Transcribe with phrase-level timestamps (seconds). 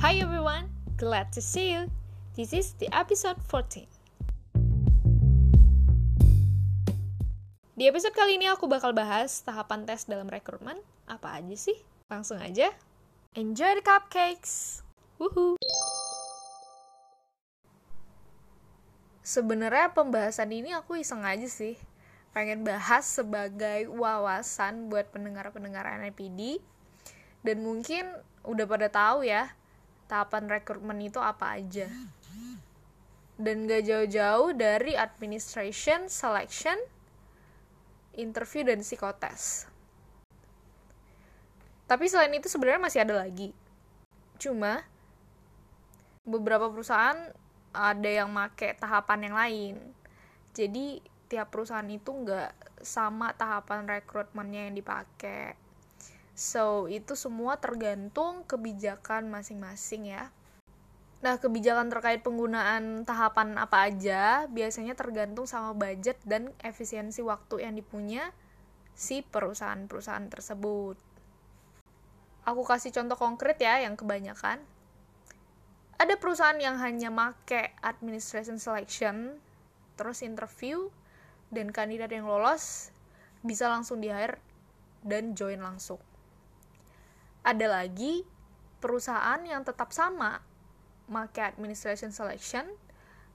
[0.00, 1.92] Hi everyone, glad to see you.
[2.32, 3.84] This is the episode 14.
[7.76, 10.80] Di episode kali ini aku bakal bahas tahapan tes dalam rekrutmen.
[11.04, 11.76] Apa aja sih?
[12.08, 12.72] Langsung aja.
[13.36, 14.80] Enjoy the cupcakes.
[15.20, 15.60] Woohoo.
[19.20, 21.76] Sebenarnya pembahasan ini aku iseng aja sih.
[22.32, 26.64] Pengen bahas sebagai wawasan buat pendengar-pendengar NIPD.
[27.44, 28.08] Dan mungkin
[28.48, 29.59] udah pada tahu ya,
[30.10, 31.86] tahapan rekrutmen itu apa aja.
[33.38, 36.76] Dan gak jauh-jauh dari administration, selection,
[38.18, 39.70] interview, dan psikotes.
[41.86, 43.54] Tapi selain itu sebenarnya masih ada lagi.
[44.36, 44.82] Cuma,
[46.26, 47.30] beberapa perusahaan
[47.70, 49.74] ada yang make tahapan yang lain.
[50.52, 55.54] Jadi, tiap perusahaan itu nggak sama tahapan rekrutmennya yang dipakai
[56.40, 60.32] So, itu semua tergantung kebijakan masing-masing ya.
[61.20, 67.76] Nah, kebijakan terkait penggunaan tahapan apa aja biasanya tergantung sama budget dan efisiensi waktu yang
[67.76, 68.32] dipunya
[68.96, 70.96] si perusahaan-perusahaan tersebut.
[72.48, 74.64] Aku kasih contoh konkret ya yang kebanyakan.
[76.00, 79.36] Ada perusahaan yang hanya make administration selection,
[80.00, 80.88] terus interview,
[81.52, 82.96] dan kandidat yang lolos
[83.44, 84.40] bisa langsung di-hire
[85.04, 86.00] dan join langsung
[87.46, 88.22] ada lagi
[88.80, 90.40] perusahaan yang tetap sama
[91.10, 92.68] make administration selection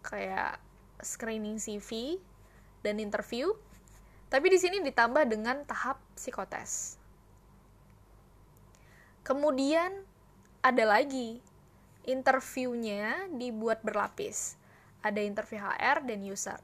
[0.06, 0.62] kayak
[1.02, 2.22] screening CV
[2.86, 3.52] dan interview
[4.30, 6.98] tapi di sini ditambah dengan tahap psikotes
[9.26, 10.06] kemudian
[10.66, 11.42] ada lagi
[12.06, 14.58] interviewnya dibuat berlapis.
[15.02, 16.62] Ada interview HR dan user.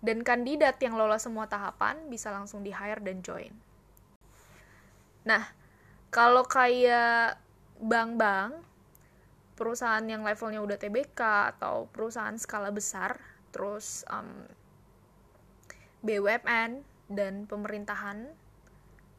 [0.00, 3.52] Dan kandidat yang lolos semua tahapan bisa langsung di hire dan join.
[5.26, 5.44] Nah
[6.10, 7.40] kalau kayak
[7.76, 8.62] bank-bank
[9.56, 11.20] perusahaan yang levelnya udah TBK
[11.56, 13.16] atau perusahaan skala besar
[13.50, 14.44] terus um,
[16.04, 18.28] BUMN dan pemerintahan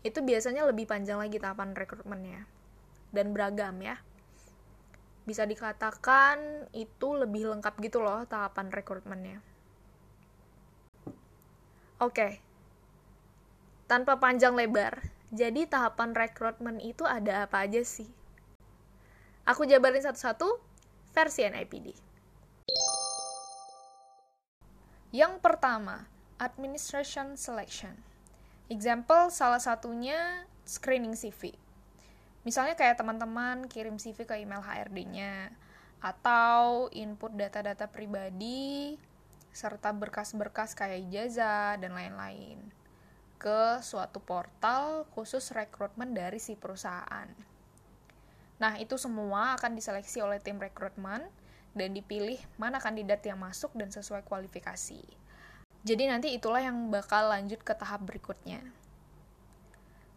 [0.06, 2.46] itu biasanya lebih panjang lagi tahapan rekrutmennya
[3.12, 3.98] dan beragam ya.
[5.28, 9.44] Bisa dikatakan itu lebih lengkap gitu loh tahapan rekrutmennya.
[12.00, 12.40] Oke.
[13.90, 18.08] Tanpa panjang lebar jadi tahapan rekrutmen itu ada apa aja sih?
[19.44, 20.60] Aku jabarin satu-satu
[21.12, 21.92] versi NIPD.
[25.12, 26.08] Yang pertama,
[26.40, 27.96] administration selection.
[28.72, 31.56] Example salah satunya screening CV.
[32.48, 35.52] Misalnya kayak teman-teman kirim CV ke email HRD-nya
[36.00, 38.96] atau input data-data pribadi
[39.52, 42.77] serta berkas-berkas kayak ijazah dan lain-lain
[43.38, 47.30] ke suatu portal khusus rekrutmen dari si perusahaan.
[48.58, 51.22] Nah, itu semua akan diseleksi oleh tim rekrutmen
[51.78, 55.06] dan dipilih mana kandidat yang masuk dan sesuai kualifikasi.
[55.86, 58.66] Jadi nanti itulah yang bakal lanjut ke tahap berikutnya.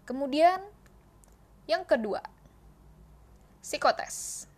[0.09, 0.65] Kemudian,
[1.69, 2.25] yang kedua,
[3.61, 4.49] psikotes.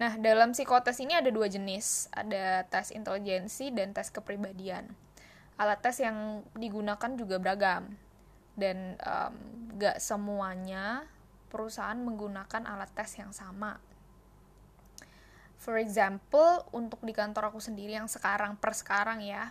[0.00, 4.88] Nah, dalam psikotes ini ada dua jenis, ada tes intelijensi dan tes kepribadian
[5.58, 7.98] alat tes yang digunakan juga beragam
[8.54, 9.34] dan um,
[9.74, 11.02] gak semuanya
[11.50, 13.82] perusahaan menggunakan alat tes yang sama.
[15.58, 19.50] For example, untuk di kantor aku sendiri yang sekarang per sekarang ya,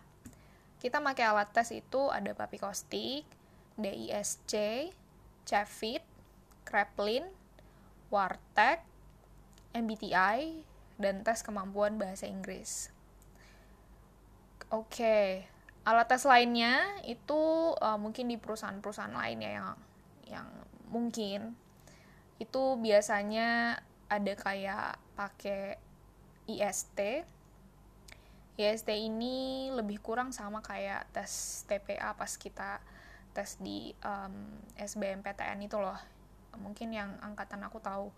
[0.80, 3.28] kita pakai alat tes itu ada Papikostik,
[3.76, 4.54] DISC,
[5.44, 6.04] Cevit,
[6.64, 7.28] Kreplin,
[8.08, 8.80] Warteg,
[9.76, 10.64] MBTI,
[10.96, 12.96] dan tes kemampuan bahasa Inggris.
[14.72, 15.57] Oke, okay
[15.88, 19.70] alat tes lainnya itu uh, mungkin di perusahaan-perusahaan lain ya yang
[20.28, 20.48] yang
[20.92, 21.56] mungkin.
[22.38, 23.80] Itu biasanya
[24.12, 25.80] ada kayak pakai
[26.48, 27.00] IST
[28.58, 32.82] IST ini lebih kurang sama kayak tes TPA pas kita
[33.32, 34.34] tes di um,
[34.76, 35.98] SBMPTN itu loh.
[36.58, 38.10] Mungkin yang angkatan aku tahu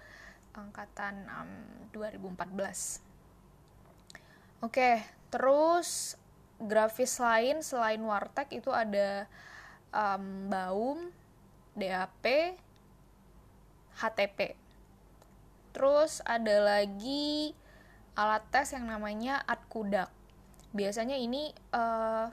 [0.55, 1.51] angkatan um,
[1.93, 4.89] 2014 oke
[5.29, 6.17] terus
[6.59, 9.25] grafis lain selain Warteg itu ada
[9.95, 10.99] um, Baum,
[11.73, 12.55] DAP,
[13.95, 14.55] HTP.
[15.71, 17.55] Terus ada lagi
[18.19, 20.11] alat tes yang namanya Adkudak.
[20.75, 22.27] Biasanya ini uh,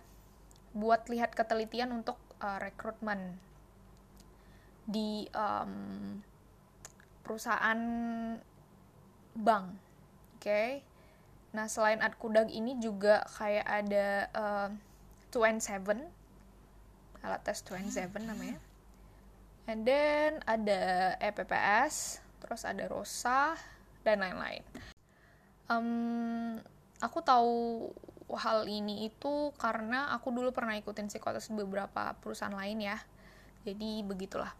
[0.76, 3.38] buat lihat ketelitian untuk uh, rekrutmen
[4.86, 6.20] di um,
[7.22, 7.80] perusahaan
[9.34, 9.66] bank.
[10.38, 10.42] Oke.
[10.42, 10.70] Okay?
[11.56, 14.06] Nah, selain Adkudag ini juga kayak ada
[14.36, 14.68] uh,
[15.48, 16.04] and Seven,
[17.24, 18.60] alat tes and Seven namanya.
[19.64, 23.56] And then ada EPPS, terus ada Rosa
[24.04, 24.62] dan lain-lain
[25.70, 26.58] um,
[27.02, 27.54] aku tahu
[28.34, 32.98] hal ini itu karena aku dulu pernah ikutin psikotes beberapa perusahaan lain ya
[33.62, 34.50] jadi begitulah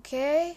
[0.00, 0.56] oke okay.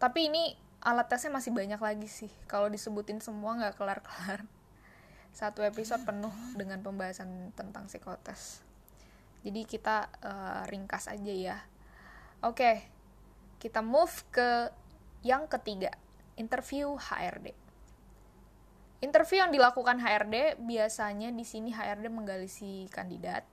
[0.00, 2.30] tapi ini alat tesnya masih banyak lagi sih.
[2.46, 4.44] Kalau disebutin semua nggak kelar-kelar.
[5.38, 8.62] Satu episode penuh dengan pembahasan tentang psikotes.
[9.42, 11.56] Jadi kita uh, ringkas aja ya.
[12.44, 12.94] Oke
[13.64, 14.68] kita move ke
[15.24, 15.88] yang ketiga
[16.36, 17.56] interview HRD
[19.00, 23.44] Interview yang dilakukan HRD biasanya di sini HRD menggali si kandidat,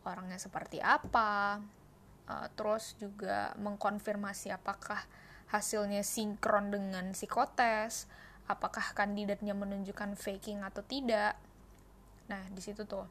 [0.00, 1.60] orangnya seperti apa,
[2.24, 5.04] uh, terus juga mengkonfirmasi apakah
[5.48, 8.08] hasilnya sinkron dengan psikotes,
[8.48, 11.36] apakah kandidatnya menunjukkan faking atau tidak.
[12.28, 13.08] Nah, di situ tuh.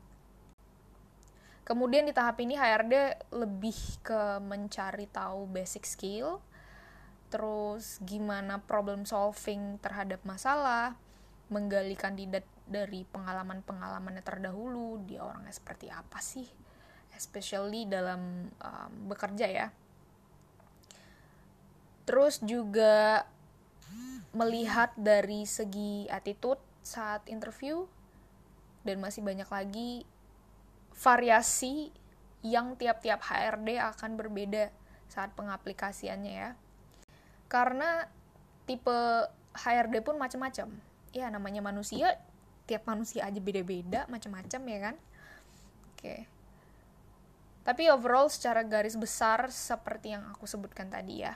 [1.67, 6.39] Kemudian di tahap ini HRD lebih ke mencari tahu basic skill,
[7.27, 10.95] terus gimana problem solving terhadap masalah,
[11.51, 16.47] menggali kandidat dari pengalaman-pengalamannya terdahulu dia orangnya seperti apa sih
[17.15, 19.67] especially dalam um, bekerja ya
[22.07, 23.27] terus juga
[24.31, 27.83] melihat dari segi attitude saat interview
[28.88, 30.07] dan masih banyak lagi
[30.95, 31.92] variasi
[32.48, 34.71] yang tiap-tiap HRD akan berbeda
[35.12, 36.50] saat pengaplikasiannya ya.
[37.51, 38.07] Karena
[38.63, 40.71] tipe HRD pun macam-macam.
[41.12, 42.15] Ya namanya manusia
[42.68, 44.95] tiap manusia aja beda-beda macam-macam ya kan?
[45.92, 46.15] Oke.
[47.68, 51.36] Tapi overall secara garis besar seperti yang aku sebutkan tadi ya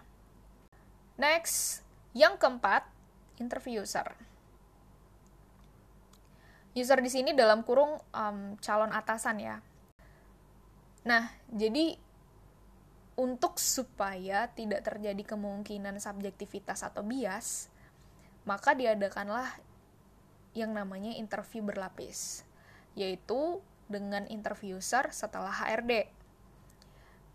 [1.22, 1.86] next
[2.18, 2.90] yang keempat
[3.38, 4.10] interview user
[6.74, 9.62] user di sini dalam kurung um, calon atasan ya
[11.06, 12.02] nah jadi
[13.22, 17.70] untuk supaya tidak terjadi kemungkinan subjektivitas atau bias,
[18.48, 19.46] maka diadakanlah
[20.58, 22.48] yang namanya interview berlapis,
[22.98, 26.08] yaitu dengan interviewer setelah HRD.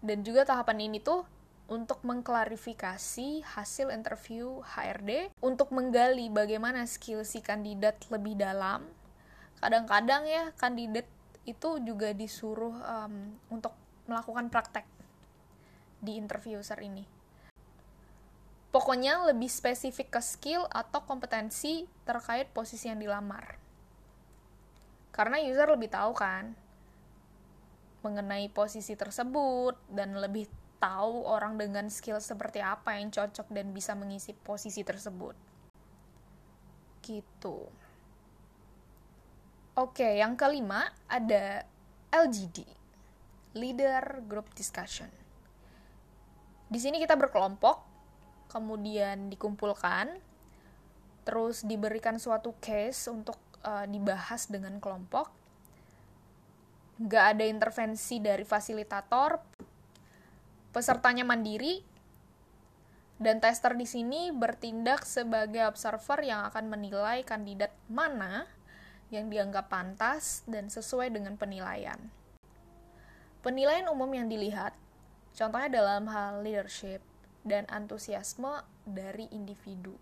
[0.02, 1.22] Dan juga tahapan ini tuh
[1.66, 8.86] untuk mengklarifikasi hasil interview HRD, untuk menggali bagaimana skill si kandidat lebih dalam.
[9.58, 11.06] Kadang-kadang ya kandidat
[11.46, 13.74] itu juga disuruh um, untuk
[14.06, 14.86] melakukan praktek
[16.02, 17.16] di interviewer ini
[18.76, 23.56] Pokoknya lebih spesifik ke skill atau kompetensi terkait posisi yang dilamar.
[25.16, 26.52] Karena user lebih tahu kan
[28.04, 30.44] mengenai posisi tersebut dan lebih
[30.86, 35.34] tahu orang dengan skill seperti apa yang cocok dan bisa mengisi posisi tersebut.
[37.02, 37.66] Gitu.
[39.74, 41.66] Oke, yang kelima ada
[42.14, 42.62] LGD,
[43.58, 45.10] Leader Group Discussion.
[46.70, 47.82] Di sini kita berkelompok
[48.46, 50.14] kemudian dikumpulkan,
[51.26, 53.36] terus diberikan suatu case untuk
[53.66, 55.34] uh, dibahas dengan kelompok.
[57.02, 59.65] Nggak ada intervensi dari fasilitator,
[60.76, 61.80] pesertanya mandiri,
[63.16, 68.44] dan tester di sini bertindak sebagai observer yang akan menilai kandidat mana
[69.08, 71.96] yang dianggap pantas dan sesuai dengan penilaian.
[73.40, 74.76] Penilaian umum yang dilihat,
[75.32, 77.00] contohnya dalam hal leadership,
[77.40, 79.96] dan antusiasme dari individu.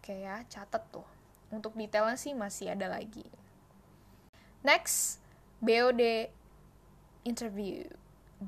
[0.00, 1.04] Oke ya, catat tuh.
[1.52, 3.26] Untuk detailnya sih masih ada lagi.
[4.64, 5.20] Next,
[5.60, 6.30] BOD
[7.26, 7.90] interview,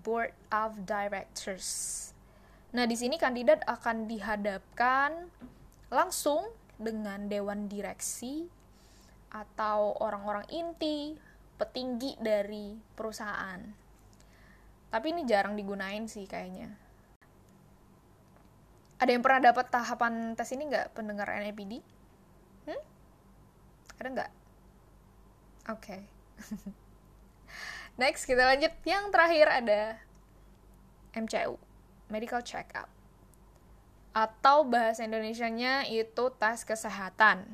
[0.02, 2.10] Board of Directors.
[2.74, 5.30] Nah, di sini kandidat akan dihadapkan
[5.94, 8.50] langsung dengan dewan direksi
[9.30, 11.14] atau orang-orang inti,
[11.54, 13.62] petinggi dari perusahaan.
[14.90, 16.84] Tapi ini jarang digunain sih kayaknya
[19.04, 21.84] ada yang pernah dapat tahapan tes ini nggak pendengar NAPD?
[22.64, 22.82] Hmm?
[24.00, 24.30] Ada nggak?
[25.76, 25.76] Oke.
[25.76, 26.00] Okay.
[27.94, 28.74] Next kita lanjut.
[28.82, 29.80] Yang terakhir ada
[31.14, 31.54] MCU,
[32.10, 32.90] Medical Check-up.
[34.14, 37.46] Atau bahasa Indonesianya itu tes kesehatan.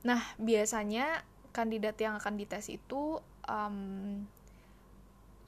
[0.00, 4.24] Nah, biasanya kandidat yang akan dites itu um,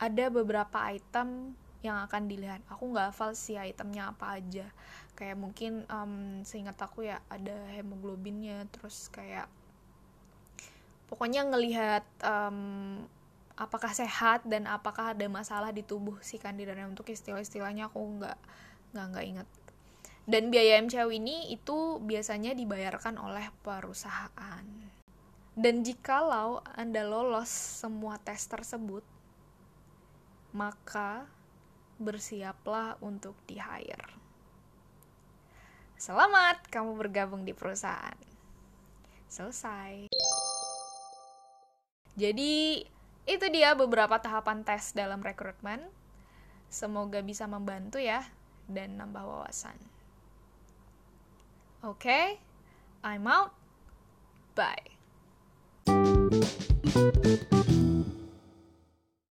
[0.03, 4.67] ada beberapa item yang akan dilihat aku nggak hafal sih itemnya apa aja
[5.19, 9.51] kayak mungkin um, seingat aku ya ada hemoglobinnya terus kayak
[11.11, 13.03] pokoknya ngelihat um,
[13.63, 18.39] apakah sehat dan apakah ada masalah di tubuh si kandidatnya untuk istilah-istilahnya aku nggak
[18.91, 19.49] nggak nggak inget
[20.27, 24.67] dan biaya MCW ini itu biasanya dibayarkan oleh perusahaan
[25.55, 29.07] dan jikalau anda lolos semua tes tersebut
[30.53, 31.25] maka
[31.97, 34.21] bersiaplah untuk di hire.
[35.97, 38.19] Selamat kamu bergabung di perusahaan.
[39.31, 40.13] Selesai.
[42.13, 42.85] Jadi,
[43.27, 45.83] itu dia beberapa tahapan tes dalam rekrutmen.
[46.73, 48.25] Semoga bisa membantu ya
[48.67, 49.77] dan nambah wawasan.
[51.83, 52.27] Oke, okay,
[53.03, 53.53] I'm out.
[54.55, 54.95] Bye.